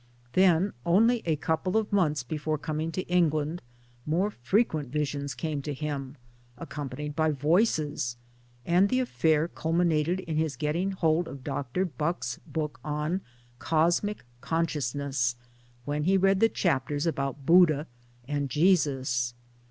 Then, 0.33 0.73
only 0.83 1.21
a 1.27 1.35
couple 1.35 1.77
of 1.77 1.93
months 1.93 2.23
before 2.23 2.57
coming 2.57 2.91
to 2.93 3.03
England, 3.03 3.61
more 4.07 4.31
frequent 4.31 4.89
visions 4.89 5.35
came 5.35 5.61
to 5.61 5.75
him, 5.75 6.17
accompanied 6.57 7.15
by 7.15 7.29
voices; 7.29 8.17
and 8.65 8.89
the 8.89 8.99
affair 8.99 9.47
culminated 9.47 10.19
in 10.21 10.37
his 10.37 10.55
getting 10.55 10.89
hold 10.93 11.27
of 11.27 11.43
Dr. 11.43 11.85
Bucke's 11.85 12.39
book 12.47 12.79
on 12.83 13.21
Cosmic 13.59 14.23
Consciousness 14.41 15.35
when 15.85 16.05
he 16.05 16.17
read 16.17 16.39
the 16.39 16.49
chapters 16.49 17.05
about 17.05 17.45
Buddha 17.45 17.85
and 18.27 18.49
Jesus. 18.49 19.35